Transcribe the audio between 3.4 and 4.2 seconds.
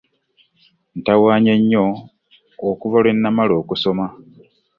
okusoma.